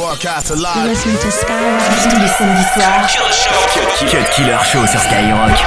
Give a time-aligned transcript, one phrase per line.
[0.00, 0.88] broadcast live.
[0.88, 3.06] Listen to Skyrock tous les samedis soirs.
[4.08, 5.58] Cut Killer Show sur Skyrock.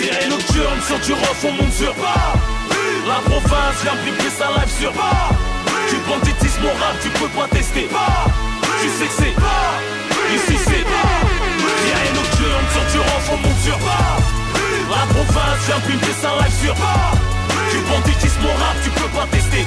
[0.00, 2.34] Virée nocturne sur du rough, on monte sur pas
[3.06, 5.30] La province vient piquer sa live sur pas
[5.88, 8.24] Tu banditisme mon rap, tu peux pas tester pas
[8.82, 11.13] Tu sais que c'est pas Ici c'est pas
[12.94, 14.16] nocturne sur du rough, on monte sur pas.
[14.90, 17.12] La province vient piquer sa live sur pas.
[17.70, 19.66] Tu banditisme mon rap, tu peux pas tester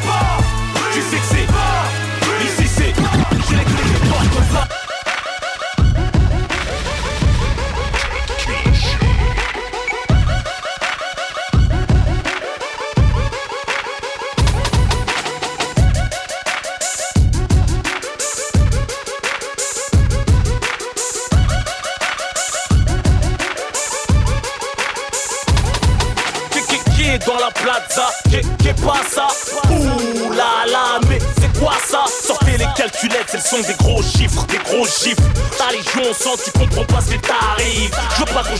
[0.94, 1.84] Tu sais que c'est pas.
[2.44, 2.94] Ici c'est
[3.50, 4.77] J'ai les clés, je porte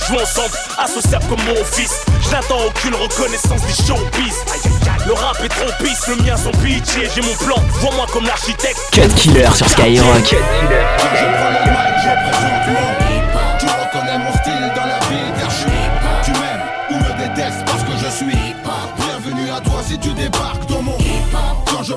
[0.08, 2.06] Je joue ensemble, associable comme mon fils.
[2.22, 4.36] Je n'attends aucune reconnaissance des showbiz.
[5.06, 8.80] Le rap est trop pisse, le mien son pitié J'ai mon plan, vois-moi comme l'architecte.
[8.94, 10.26] Cut Killer sur Skyrock.
[10.30, 10.36] Je
[12.32, 13.17] prends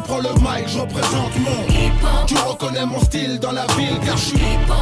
[0.02, 2.26] prends le mic, je représente mon hip-hop.
[2.26, 4.38] Tu reconnais mon style dans la ville car je suis.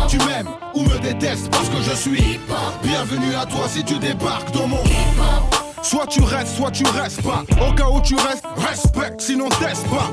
[0.09, 2.83] Tu m'aimes ou me détestes parce que je suis hip-hop.
[2.83, 5.68] Bienvenue à toi si tu débarques dans mon hip-hop.
[5.89, 7.45] Soit tu restes, soit tu restes pas.
[7.67, 10.13] Au cas où tu restes, respecte, sinon teste pas.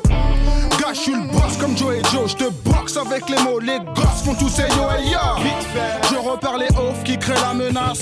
[0.80, 2.32] Gars, je suis le boss comme Joe et Joe.
[2.32, 5.20] Je te boxe avec les mots, les gosses font tous ces yo et yo.
[6.10, 8.00] Je repars les offs qui créent la menace.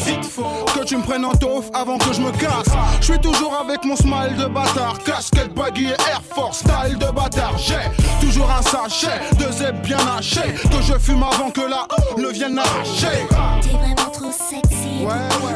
[0.75, 2.71] Que tu me prennes en taufe avant que je me casse.
[2.99, 4.99] Je suis toujours avec mon smile de bâtard.
[5.03, 7.57] Casquette, baggy et Air Force, style de bâtard.
[7.57, 7.89] J'ai
[8.23, 10.41] toujours un sachet de zeb bien haché.
[10.69, 11.87] Que je fume avant que la
[12.21, 13.27] ne vienne arracher.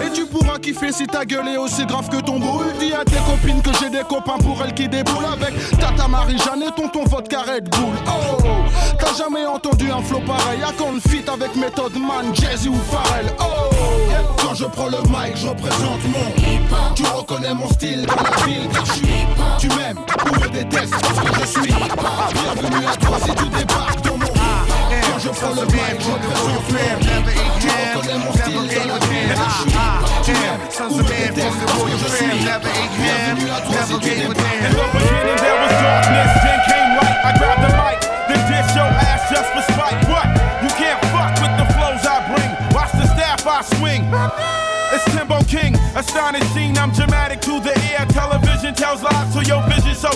[0.02, 2.68] Et tu pourras kiffer si ta gueule est aussi grave que ton boule.
[2.80, 6.64] Dis à tes copines que j'ai des copains pour elles qui déboulent avec Tata Marie-Jeanne
[6.64, 7.96] et tonton vodka Red Bull.
[8.08, 8.38] Oh,
[9.00, 10.62] t'as jamais entendu un flow pareil?
[10.64, 13.28] À quand fit avec Method Man, Jay-Z ou Pharrell?
[13.40, 13.70] Oh,
[14.42, 16.96] quand je prends le mic, je représente mon hip-hop.
[16.96, 19.08] Tu reconnais mon style dans la ville car je suis.
[19.60, 21.74] Tu m'aimes ou me détestes parce que je suis.
[21.74, 24.07] Bienvenue à toi si tu débarques
[25.18, 25.24] dans mon hip-hop.
[25.24, 27.34] Quand je prends le mic, je représente mon hip-hop.
[27.60, 27.68] Tu
[27.98, 30.24] reconnais mon style dans la ville car je suis hip-hop.
[30.24, 32.62] Tu m'aimes ou me détestes parce que je suis hip-hop.
[32.98, 34.38] Bienvenue à toi si tu débarques.
[34.38, 37.18] In the beginning there was darkness, then came light.
[37.24, 40.00] I grabbed the mic, then dish your ass just for spite.
[40.08, 40.28] What?
[40.62, 42.52] You can't fuck with the flows I bring.
[42.76, 44.06] Watch the staff I swing.
[44.94, 46.78] It's Timbo King, astonishing.
[46.78, 48.06] I'm dramatic to the ear.
[48.10, 50.10] Television tells lies to your vision, so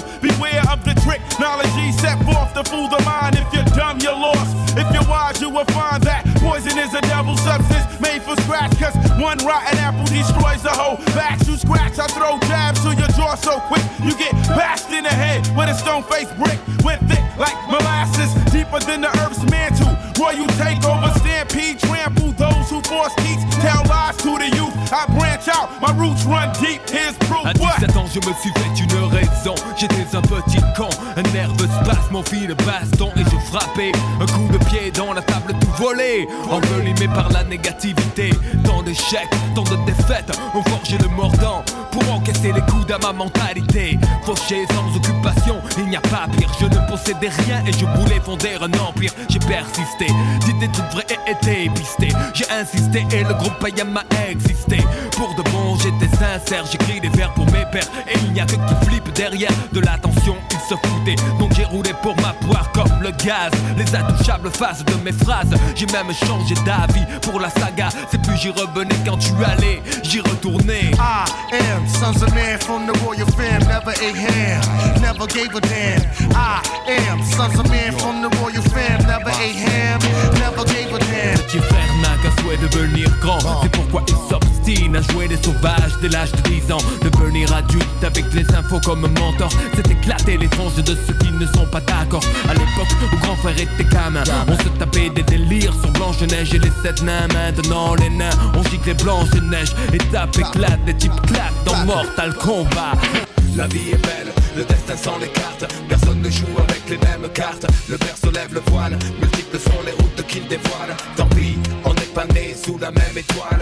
[9.22, 11.48] one rotten apple destroys the whole batch.
[11.48, 13.84] You scratch, I throw jabs to your jaw so quick.
[14.04, 16.58] You get bashed in the head with a stone faced brick.
[16.84, 19.94] Went thick like molasses, deeper than the earth's mantle.
[20.18, 23.40] Royal takeover, stampede, trample those who force teach.
[23.62, 24.74] Tell lies to the youth.
[24.92, 26.81] I branch out, my roots run deep.
[26.90, 27.46] Here's proof.
[27.46, 27.80] À What?
[27.80, 29.56] 17 ans, je me suis fait une raison.
[29.78, 34.57] J'étais un petit con, un nerveux spasme, mon fil de baston et Un coup de
[34.66, 36.25] pied dans la table, tout volé.
[36.50, 38.29] Envelimé par la négativité.
[38.63, 43.12] Tant d'échecs, tant de défaites ont forgé le mordant pour encaisser les coups à ma
[43.12, 44.00] mentalité.
[44.23, 46.50] Fauché sans occupation, il n'y a pas pire.
[46.62, 49.12] Je ne possédais rien et je voulais fonder un empire.
[49.28, 50.07] J'ai persisté,
[50.45, 52.09] d'idées toutes vraies et été pisté.
[52.33, 54.78] J'ai insisté et le groupe païen m'a existé.
[55.18, 57.89] Pour de bon, j'étais sincère, j'écris des vers pour mes pères.
[58.07, 61.22] Et il n'y a que qui flippe derrière de l'attention, ils se foutaient.
[61.38, 63.12] Donc j'ai roulé pour ma poire comme le
[63.78, 65.53] Les intouchables faces de mes phrases.
[65.75, 67.90] J'ai même changé d'avis pour la saga.
[68.09, 70.92] C'est plus j'y revenais quand tu allais, j'y retournais.
[70.98, 74.62] I am sons of man from the royal fam, never ate ham,
[75.01, 76.01] never gave a damn.
[76.33, 80.00] I am sons of man from the royal fam, never ate ham,
[80.33, 81.38] never gave a damn.
[81.45, 84.16] Petit frère n'a qu'un souhait de devenir grand C'est pourquoi il
[84.62, 88.80] s'obstine à jouer les sauvages dès l'âge de 10 ans Devenir adulte avec les infos
[88.84, 92.88] comme mentor C'est éclater les tranches de ceux qui ne sont pas d'accord À l'époque
[93.02, 97.02] où grand frère était gamin On se tapait des délires sur Blanche-Neige et les sept
[97.04, 101.86] nains Maintenant les nains on gicle les Blanche-Neige Et tape éclate, les types claquent dans
[101.86, 102.98] Mortal Kombat
[103.56, 105.66] La vie est belle, le destin sans les cartes.
[105.90, 107.66] Personne ne joue avec les mêmes cartes.
[107.90, 110.96] Le père se lève le voile, multiples sont les routes qu'il dévoile.
[111.18, 113.62] Tant pis, on n'est pas né sous la même étoile.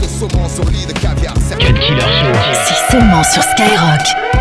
[0.01, 1.33] de saumon sur lit de caviar.
[1.33, 2.33] Cut Killer Show.
[2.65, 4.31] C'est seulement sur Skyrock.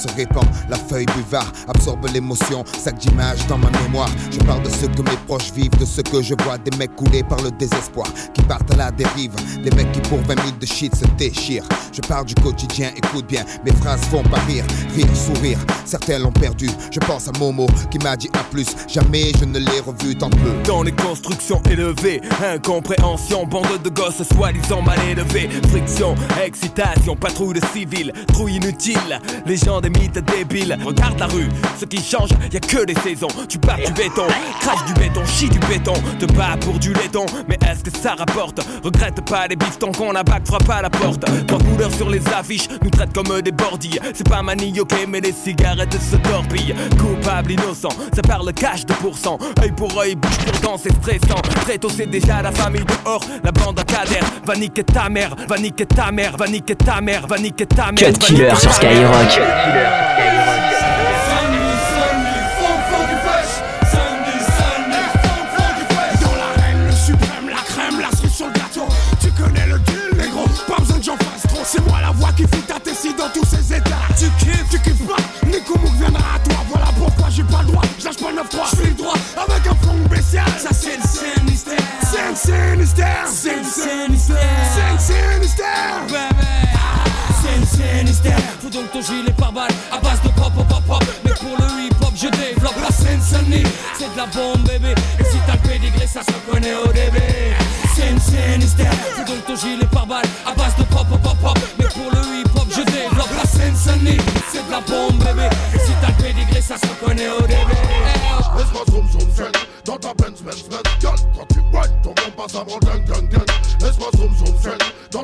[0.00, 0.44] se répand,
[0.90, 4.10] feuille buvard absorbe l'émotion, sac d'images dans ma mémoire.
[4.32, 6.96] Je parle de ce que mes proches vivent, de ce que je vois, des mecs
[6.96, 9.32] coulés par le désespoir, qui partent à la dérive,
[9.62, 11.68] des mecs qui pour 20 000 de shit se déchirent.
[11.92, 14.64] Je parle du quotidien, écoute bien, mes phrases font pas rire,
[14.96, 15.58] rire, sourire.
[15.84, 19.58] Certains l'ont perdu, je pense à Momo qui m'a dit à plus, jamais je ne
[19.60, 20.52] l'ai revu tant peu.
[20.64, 27.66] Dans les constructions élevées, incompréhension, bande de gosses soi-disant mal élevés, friction, excitation, patrouille de
[27.72, 30.78] civils, trou inutile, les gens des mythes débiles.
[30.84, 31.48] Regarde la rue,
[31.78, 33.28] ce qui change, y a que des saisons.
[33.48, 34.26] Tu bats du béton,
[34.60, 35.94] crache du béton, chie du béton.
[36.18, 38.60] Te bats pour du laiton, mais est-ce que ça rapporte?
[38.82, 41.24] Regrette pas les bifetons qu'on abac, frappe à la porte.
[41.46, 44.00] Trois couleurs sur les affiches nous traitent comme des bordilles.
[44.14, 46.74] C'est pas manioqué, mais les cigarettes se torpillent.
[46.98, 49.38] Coupable, innocent, ça parle cash de pourcent.
[49.62, 51.40] Œil pour œil, bouche pour dent, c'est stressant.
[51.62, 53.24] Très tôt, c'est déjà la famille dehors.
[53.44, 57.00] La bande à cadère, va niquer ta mère, va niquer ta mère, va niquer ta
[57.00, 58.12] mère, va niquer ta mère.
[58.12, 59.40] Cut Killer sur Skyrock.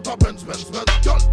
[0.06, 0.84] Ta Benz Benz Benz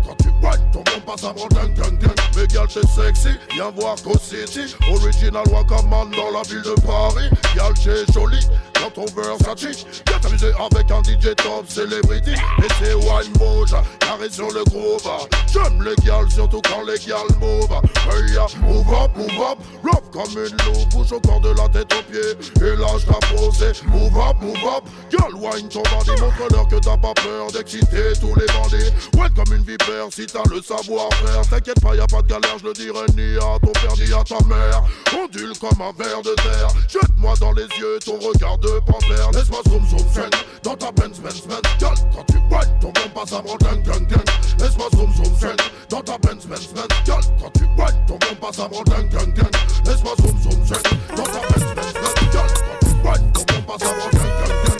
[0.06, 2.16] quand tu whine Ton bon passe avant gang gang gang.
[2.36, 4.76] Mais gal t'es sexy Viens voir Co City.
[4.90, 7.30] Original Wakaman dans la ville de Paris.
[7.56, 8.46] Gal t'es jolie
[8.82, 12.32] dans ton Versace Viens t'amuser avec un DJ top celebrity.
[12.32, 15.08] Et c'est wine moja Carré sur le groove
[15.52, 17.70] J'aime les gals surtout quand les gals move
[18.10, 19.60] Hey ya move up move up.
[19.84, 22.66] Rough comme une loupe Bouge au corps de la tête aux pieds.
[22.68, 24.84] Et lâche ta posée Move up move up.
[25.12, 29.54] Girl wine ton bandit Montre-leur que t'as pas peur d'exciter tous les bandits Ouais comme
[29.56, 31.42] une vipère si t'as le savoir-faire.
[31.50, 34.24] T'inquiète pas y'a pas de galère Je le dirai ni à ton père ni à
[34.24, 34.84] ta mère.
[35.14, 36.68] Ondule comme un ver de terre.
[36.88, 39.32] Jette-moi dans les yeux ton regard de panthère.
[39.32, 40.30] Laisse-moi zoom zoom zen
[40.64, 41.62] Dans ta Benz Benz Benz.
[41.80, 44.24] Girl quand tu whine ton bon passe avant gang gang gang
[44.60, 45.56] Laisse-moi zoom zoom zen
[45.90, 46.88] Dans ta Benz Benz Benz.
[47.06, 49.52] Girl quand tu whine ton bon passe avant gang gang gang
[49.86, 50.84] Laisse-moi zoom zoom zen
[51.16, 52.32] Dans ta Benz Benz Benz.
[52.32, 54.74] Girl quand tu whine ton bon passe avant gang gang gang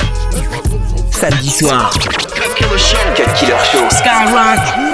[1.12, 1.94] Samedi soir.
[2.56, 2.98] Killer Show.
[3.16, 3.90] Cut Killer.
[3.90, 4.93] Skyrock.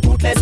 [0.00, 0.33] Toutes les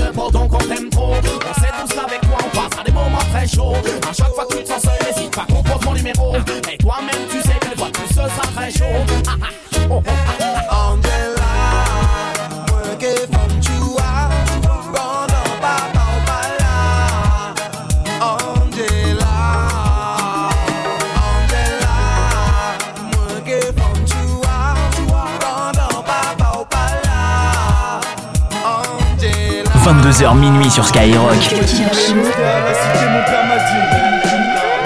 [30.03, 31.33] 22h minuit sur Skyrock.
[31.41, 33.83] J'étais à la cité, mon père m'a dit.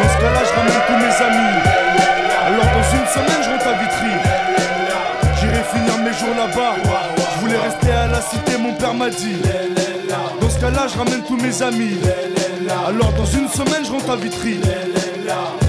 [0.03, 1.57] Dans ce cas-là, je ramène tous mes amis.
[2.47, 4.13] Alors dans une semaine, je rentre à Vitry.
[5.41, 6.75] J'irai finir mes jours là-bas.
[7.35, 9.41] Je voulais rester à la cité, mon père m'a dit.
[10.39, 11.97] Dans ce cas-là, je ramène tous mes amis.
[12.87, 14.61] Alors dans une semaine je rentre à Vitry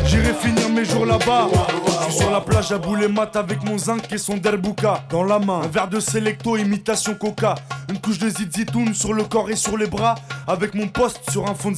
[0.07, 1.47] J'irai finir mes jours là-bas.
[1.85, 5.23] Je suis sur la plage à bouler mat avec mon zinc et son derbouka Dans
[5.23, 7.55] la main, un verre de Selecto imitation coca.
[7.89, 10.15] Une couche de zizitoun sur le corps et sur les bras.
[10.47, 11.77] Avec mon poste sur un fond de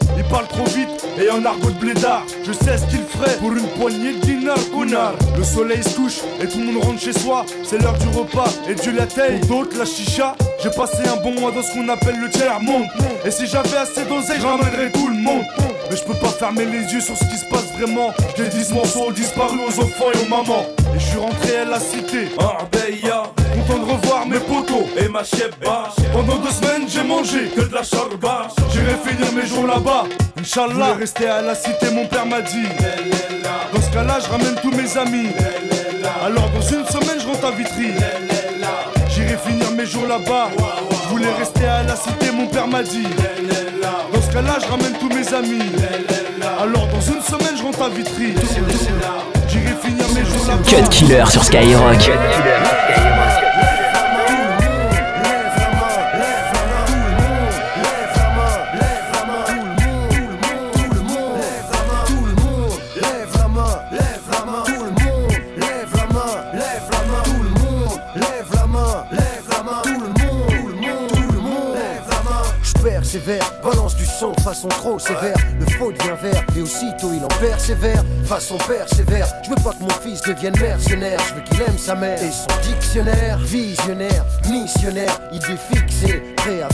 [0.31, 0.89] parle trop vite
[1.21, 2.23] et en argot de blédard.
[2.43, 4.57] Je sais ce qu'il ferait pour une poignée de dinars.
[5.37, 7.45] Le soleil se couche et tout le monde rentre chez soi.
[7.63, 9.05] C'est l'heure du repas et Dieu la
[9.47, 10.35] d'autres, la chicha.
[10.63, 12.85] J'ai passé un bon mois dans ce qu'on appelle le tiers-monde.
[13.25, 15.43] Et si j'avais assez d'oseille, je tout le monde.
[15.89, 18.11] Mais je peux pas fermer les yeux sur ce qui se passe vraiment.
[18.37, 20.65] J'ai 10 morceaux disparus aux enfants et aux mamans.
[20.95, 23.23] Et je suis rentré à la cité, Arbeya.
[23.53, 25.89] Content de revoir mes potos et ma chebba.
[26.13, 28.47] Pendant deux semaines, j'ai mangé que de la charba.
[28.71, 30.05] J'irai finir mes jours là-bas.
[30.39, 32.67] Inch'Allah, rester à la cité, mon père m'a dit.
[33.73, 35.29] Dans ce cas-là, je ramène tous mes amis.
[36.25, 37.91] Alors, dans une semaine, je rentre à Vitry.
[39.09, 40.49] J'irai finir mes jours là-bas.
[41.03, 43.07] Je voulais rester à la cité, mon père m'a dit.
[44.13, 45.69] Dans ce cas-là, je ramène tous mes amis.
[46.59, 48.33] Alors, dans une semaine, je rentre à Vitry.
[49.51, 50.63] J'irai finir mes jours là-bas.
[50.65, 52.09] Cut Killer sur Skyrock.
[73.63, 75.35] balance du son façon trop sévère.
[75.59, 78.03] Le faux devient vert et aussitôt il en persévère.
[78.31, 81.19] Façon persévère, je veux pas que mon fils devienne mercenaire.
[81.27, 83.37] Je veux qu'il aime sa mère et son dictionnaire.
[83.39, 86.69] Visionnaire, missionnaire, idée fixée, prêt à.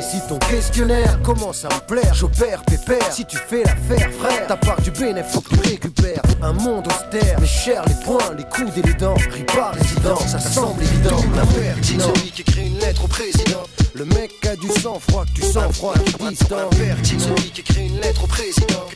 [0.00, 3.12] Si ton questionnaire commence à me plaire, j'opère pépère.
[3.12, 6.22] Si tu fais l'affaire, frère, ta part du bénéfice, faut que tu récupères.
[6.40, 9.12] Un monde austère, mes chers, les poings, les coudes et les dents.
[9.28, 11.20] Pris par résident, ça semble évident.
[11.36, 11.44] La
[11.82, 13.64] celui qui écrit une lettre au président.
[13.92, 16.70] Le mec a du sang froid, que tu sens froid, tu distant.
[16.72, 18.86] Celui qui écrit une lettre au président.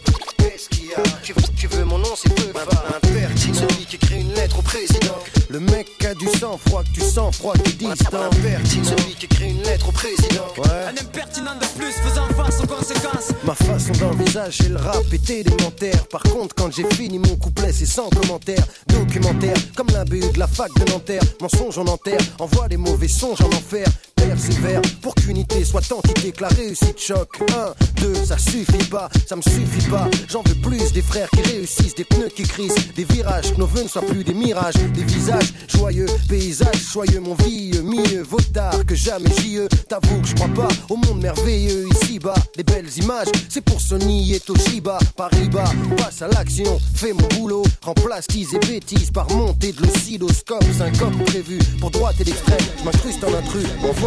[0.58, 3.94] Qu'est-ce qu'il y a tu veux, tu veux mon nom, c'est peu Un celui qui
[3.94, 5.14] écrit une lettre au président.
[5.48, 8.28] Le mec a du sang froid, que tu sens froid, tu distant.
[8.64, 10.48] Celui qui écrit une lettre au président.
[10.56, 10.86] Ouais.
[10.88, 13.30] Un impertinent de plus, faisant face aux conséquences.
[13.44, 16.08] Ma façon d'envisager le rap est élémentaire.
[16.08, 18.64] Par contre, quand j'ai fini mon couplet, c'est sans commentaire.
[18.88, 21.22] Documentaire, comme l'imbu de la fac de Nanterre.
[21.40, 23.86] Mensonge en enterre, envoie des mauvais songes en enfer
[24.18, 27.40] persévère pour qu'unité soit entité, que la réussite choque.
[27.40, 30.08] 1, 2, ça suffit pas, ça me suffit pas.
[30.28, 33.66] J'en veux plus des frères qui réussissent, des pneus qui crissent, des virages, que nos
[33.66, 38.40] vœux ne soient plus des mirages, des visages joyeux, paysages joyeux, mon vieux, mieux vaut
[38.52, 39.58] tard que jamais j'y
[39.88, 42.34] T'avoue que je crois pas au monde merveilleux ici-bas.
[42.56, 44.98] Les belles images, c'est pour Sony et Toshiba.
[45.16, 50.64] Paris-Bas, passe à l'action, fais mon boulot, remplace tease et bêtises par montée de l'oscilloscope.
[50.98, 53.66] comme prévu pour droite et l'extrême, je m'incruste en intrus,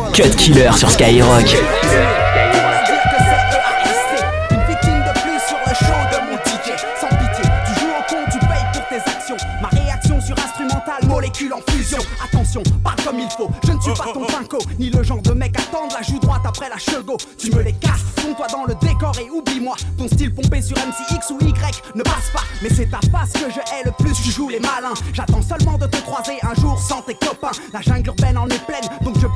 [0.09, 1.55] Cut Killer sur Skyrock.
[4.49, 6.77] Une victime de plus sur le show de mon ticket.
[6.99, 7.91] Sans pitié, tu joues
[11.53, 11.99] en fusion.
[12.23, 13.49] Attention, pas comme il faut.
[13.65, 16.19] Je ne suis pas ton pinko, ni le genre de mec à tendre la joue
[16.19, 17.17] droite après la chego.
[17.37, 19.75] Tu me les casses, fonds-toi dans le décor et oublie-moi.
[19.97, 22.43] Ton style pompé sur MCX ou Y ne passe pas.
[22.61, 24.93] Mais c'est ta face que je hais le plus, tu joues les malins.
[25.13, 27.51] J'attends seulement de te croiser un jour sans tes copains.
[27.73, 28.87] La jungle urbaine en est pleine,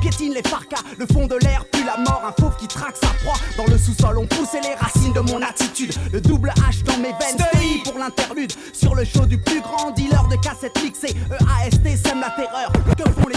[0.06, 0.82] piétine les farcas.
[0.98, 3.38] Le fond de l'air pue la mort, un fauve qui traque sa proie.
[3.56, 5.92] Dans le sous-sol, on poussait les racines de mon attitude.
[6.12, 8.52] Le double H dans mes veines, Stay pour l'interlude.
[8.72, 11.14] Sur le show du plus grand dealer de cassettes mixées.
[11.30, 12.72] EAST sème la terreur.
[12.96, 13.36] Que font les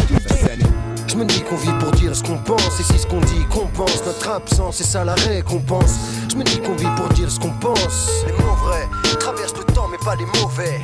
[1.07, 3.45] Je me dis qu'on vit pour dire ce qu'on pense, et si ce qu'on dit
[3.49, 5.95] qu'on pense, notre absence, c'est ça la récompense.
[6.29, 8.23] Je me dis qu'on vit pour dire ce qu'on pense.
[8.27, 8.88] Les mots vrais
[9.19, 10.81] traversent le temps, mais pas les mauvais.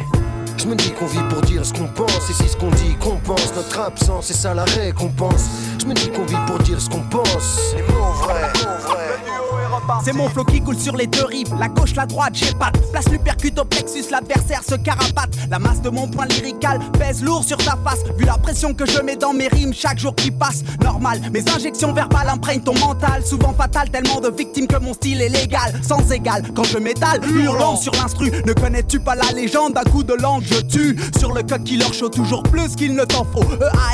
[0.58, 2.96] Je me dis qu'on vit pour dire ce qu'on pense, et si ce qu'on dit
[3.00, 5.46] qu'on pense, notre absence, c'est ça la récompense.
[5.80, 7.74] Je me dis qu'on vit pour dire ce qu'on pense.
[7.76, 9.16] Les mots vrais, mots vrais.
[10.04, 12.76] C'est mon flow qui coule sur les deux rives, la gauche, la droite, j'ai patte.
[12.92, 15.36] Place l'upercute au plexus, l'adversaire se carapate.
[15.50, 18.00] La masse de mon point lyrical pèse lourd sur ta face.
[18.18, 21.22] Vu la pression que je mets dans mes rimes chaque jour qui passe, normal.
[21.32, 25.30] Mes injections verbales imprègnent ton mental, souvent fatal, tellement de victimes que mon style est
[25.30, 26.44] légal, sans égal.
[26.56, 29.74] Quand je m'étale, hurlant sur l'instru, ne connais-tu pas la légende?
[29.74, 30.98] D'un coup de langue, je tue.
[31.18, 33.44] Sur le code qui leur show toujours plus qu'il ne t'en faut.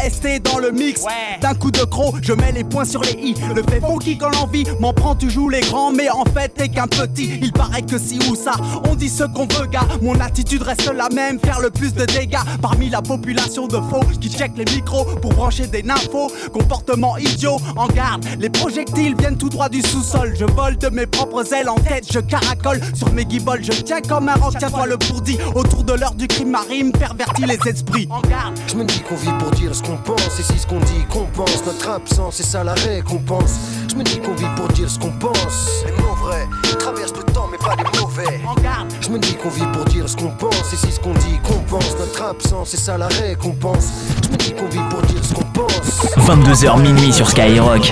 [0.03, 1.03] EAST dans le mix,
[1.41, 3.35] d'un coup de croc, je mets les points sur les i.
[3.55, 6.69] Le fait qui quand l'envie m'en prend, tu joues les grands, mais en fait t'es
[6.69, 7.39] qu'un petit.
[7.41, 8.53] Il paraît que si ou ça,
[8.89, 9.87] on dit ce qu'on veut, gars.
[10.01, 14.01] Mon attitude reste la même, faire le plus de dégâts parmi la population de faux
[14.19, 16.31] qui check les micros pour brancher des nymphos.
[16.53, 20.33] Comportement idiot, en garde, les projectiles viennent tout droit du sous-sol.
[20.39, 24.01] Je vole de mes propres ailes en tête, je caracole sur mes guibolles, je tiens
[24.01, 25.37] comme un roc, tiens-toi le pourdi.
[25.55, 28.07] Autour de l'heure du crime marine, pervertit les esprits.
[28.09, 28.57] En garde.
[28.67, 31.05] Je me dis qu'on vit pour dire ce qu'on pense, et si ce qu'on dit
[31.09, 33.55] compense notre absence, c'est ça la récompense.
[33.89, 35.83] Je me dis qu'on vit pour dire ce qu'on pense.
[35.85, 36.47] Les mots vrais
[36.79, 38.39] traversent le temps, mais pas les mauvais.
[38.47, 38.91] En garde.
[39.01, 41.39] Je me dis qu'on vit pour dire ce qu'on pense, et si ce qu'on dit
[41.43, 43.89] compense notre absence, c'est ça la récompense.
[44.23, 45.71] Je me dis qu'on vit pour dire ce qu'on pense.
[46.17, 47.83] 22h minuit sur Skyrock.
[47.83, 47.91] Je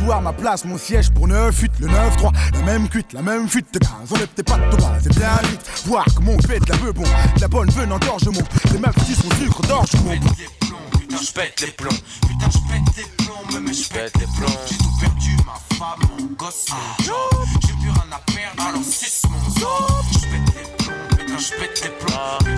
[0.00, 2.32] territoire, ma place, mon siège pour 9 8 le 9-3.
[2.54, 3.90] La même cuite, la même fuite de gaz.
[4.10, 5.60] On peut-être pas de bas, c'est bien vite.
[5.86, 7.04] Voir comment on fait la peu bon.
[7.40, 8.40] La bonne veine engorgement.
[8.72, 11.90] Les meufs qui sont sucre d'orge, mon Putain, je pète les plombs.
[12.22, 14.58] Putain, je pète les plombs, mais je pète les plombs.
[14.68, 16.66] J'ai tout perdu, ma femme, mon gosse.
[17.00, 20.04] J'ai plus rien à perdre, alors suce mon sort.
[20.12, 22.49] Je pète les plombs, putain, je pète les plombs.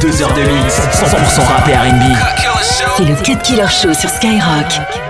[0.00, 2.16] 2 heures de mix, 100% rap et R&B.
[2.96, 5.05] C'est le Cut Killer Show sur Skyrock.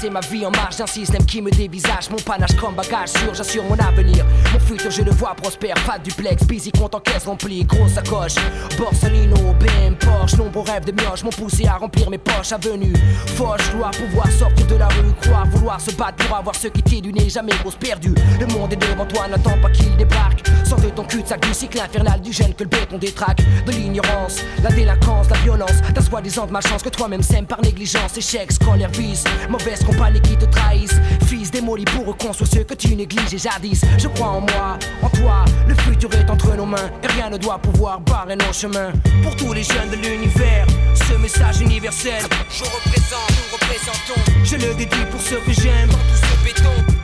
[0.00, 3.34] Passer ma vie en marge d'un système qui me dévisage Mon panache comme bagage sûr,
[3.34, 4.24] j'assure mon avenir.
[4.52, 5.74] Mon futur, je le vois prospère.
[5.86, 8.36] Pas de duplex, busy, compte en caisse remplie, grosse sacoche.
[8.78, 12.52] Borsalino, BM, Porsche, nombreux rêves de mioche m'ont poussé à remplir mes poches.
[12.52, 12.94] Avenue,
[13.36, 16.82] Foch, dois pouvoir sortir de la rue, croire, vouloir se battre pour avoir ce qui
[16.82, 18.14] t'est du nez, jamais grosse perdue.
[18.38, 20.46] Le monde est devant toi, n'attends pas qu'il débarque.
[20.64, 23.42] Sors de ton cul-de-sac du cycle infernal du gène que le béton détraque.
[23.66, 25.82] De l'ignorance, la délinquance, la violence.
[25.94, 28.16] Ta soi-disant de malchance que toi-même sème par négligence.
[28.16, 31.00] Échec, scolaire, vice, mauvaise compagnie qui te trahissent.
[31.26, 33.82] Fils démoli pour reconstruire ce que tu négligeais jadis.
[33.98, 35.44] Je crois en moi, en toi.
[35.66, 38.92] Le futur est entre nos mains et rien ne doit pouvoir barrer nos chemins.
[39.22, 42.22] Pour tous les jeunes de l'univers, ce message universel.
[42.50, 44.20] Je représente, nous représentons.
[44.44, 45.88] Je le dédie pour ceux que j'aime.
[45.88, 46.99] Dans ce béton.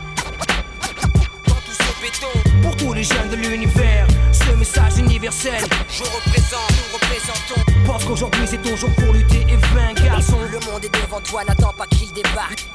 [2.62, 5.62] Pour tous les jeunes de l'univers, ce message universel.
[5.88, 7.86] Je représente, nous représentons.
[7.86, 10.38] Pense qu'aujourd'hui c'est ton jour pour lutter et vaincre, garçon.
[10.50, 12.66] Le monde est devant toi, n'attends pas qu'il débarque.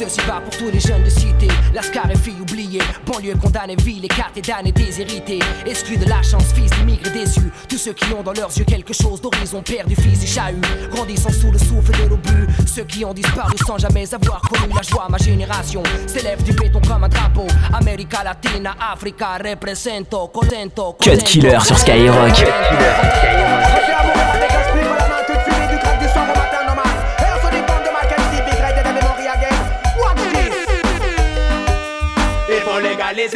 [0.00, 4.02] Ceci va pour tous les jeunes de cité, lascar et filles oubliées, banlieue condamnée, ville,
[4.02, 8.32] écartée, damnée, déshérités, exclus de la chance, fils d'immigrés déçus, tous ceux qui ont dans
[8.32, 12.46] leurs yeux quelque chose d'horizon, perdu, fils et chahut, grandissant sous le souffle de l'obus,
[12.66, 15.82] ceux qui ont disparu sans jamais avoir connu la joie, ma génération.
[16.06, 22.42] S'élève du béton comme un drapeau, América Latina, Africa, represento, contento, Cut Killer sur Skyrock.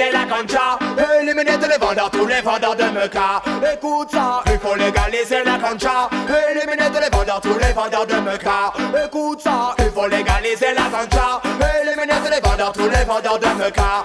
[0.03, 0.79] La ganja
[1.21, 3.43] Éliminer tous les vendeurs, tous les vendeurs de meca.
[3.73, 6.11] Écoute ça Il faut légaliser la ganja.
[6.51, 8.73] Éliminer tous les vendeurs, tous les vendeurs de meca.
[9.05, 11.41] Écoute ça Il faut légaliser la ganja.
[11.83, 14.05] Éliminer tous les vendeurs, tous les vendeurs de meca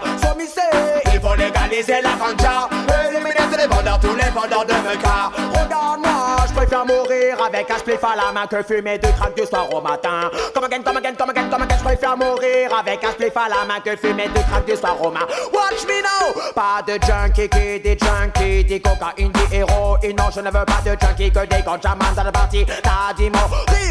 [1.29, 2.69] faut légaliser la ganja.
[3.09, 8.03] Éliminer les vendeurs, tous les vendeurs de meca Regarde-moi, je préfère mourir avec un spliff
[8.03, 10.29] à la main que fumer deux crack du soir au matin.
[10.53, 13.49] Come again, come again, come again, come again Je préfère mourir avec un spliff à
[13.49, 15.27] la main que fumer deux crack du soir au matin.
[15.53, 16.51] Watch me now!
[16.53, 20.81] Pas de junkie qui dit junkie Dit cocaïne, dit héroïne Non, je ne veux pas
[20.83, 23.39] de junkie Que des ganjamans dans le parti T'as dit mon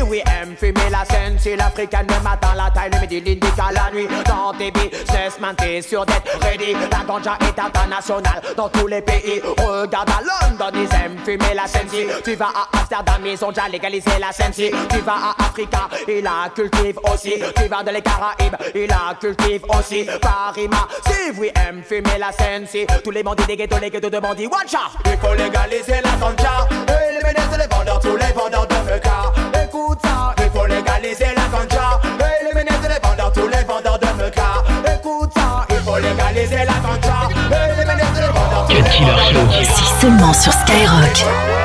[0.01, 3.71] oui, oui, aime fumer la scène Si l'africaine le matin, la taille, le midi, l'indica
[3.73, 4.07] la nuit.
[4.27, 6.75] Dans tes business, man, t'es sûr d'être ready.
[6.91, 9.41] La ganja est internationale dans tous les pays.
[9.59, 11.89] Regarde à London, ils aiment fumer la scène.
[11.89, 14.53] Si tu vas à Amsterdam, ils ont déjà légalisé la scène.
[14.53, 17.35] Si tu vas à Africa, ils la cultivent aussi.
[17.57, 20.07] Tu vas dans les Caraïbes, ils la cultivent aussi.
[20.21, 22.67] Paris, ma si vous aimez fumer la scène.
[22.67, 26.17] Si tous les bandits des ghettos, les ghettos de bandits shot Il faut légaliser la
[26.21, 26.67] ganja.
[27.09, 32.01] Éliminer les vendeurs, tous les vendeurs de meca Écoute ça Il faut légaliser la ganja.
[32.41, 34.65] Éliminer les vendeurs, tous les vendeurs de meca
[34.95, 37.29] Écoute ça Il faut légaliser la ganja.
[37.51, 39.75] Éliminer les vendeurs, tous les vendeurs de Show.
[39.75, 41.58] Si seulement sur Skyrock.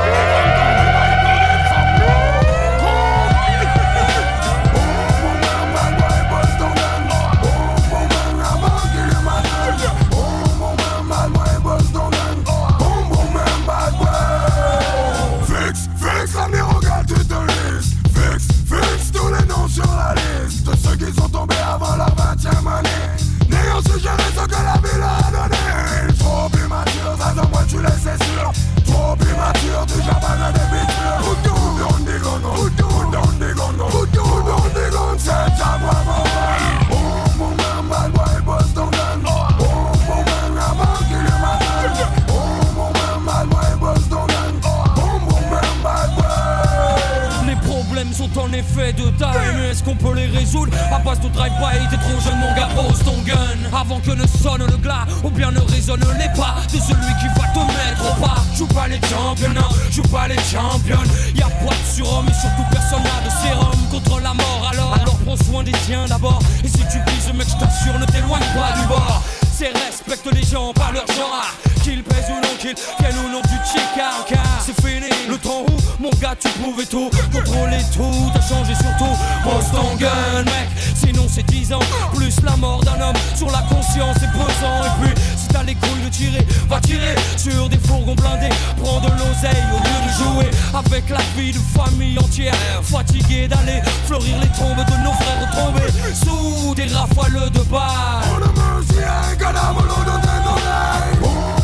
[77.93, 79.15] Tout, t'as changé surtout.
[79.43, 81.79] Pose ton gun mec, sinon c'est 10 ans.
[82.15, 84.83] Plus la mort d'un homme sur la conscience est pesant.
[84.83, 88.49] Et puis si t'as les couilles de tirer, va tirer Sur des fourgons blindés,
[88.81, 92.55] prends de l'oseille au lieu de jouer Avec la vie de famille entière.
[92.81, 98.23] Fatigué d'aller fleurir les tombes de nos frères tombés Sous des rafales de balles.
[101.19, 101.62] Je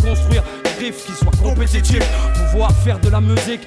[0.00, 2.06] construire des riffs qui soient compétitifs.
[2.50, 3.66] Pouvoir faire de la musique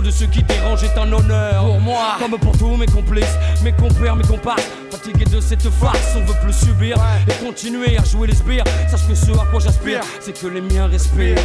[0.00, 1.64] de ceux qui dérangent est un honneur.
[1.64, 4.66] Pour moi, comme pour tous mes complices, mes compères, mes comparses.
[4.90, 6.96] Fatigué de cette farce, on veut plus subir
[7.28, 8.64] et continuer à jouer les sbires.
[8.88, 11.36] Sache que ce à quoi j'aspire, c'est que les miens respirent.